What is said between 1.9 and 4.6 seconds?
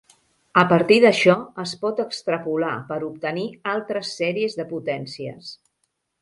extrapolar per obtenir altres sèries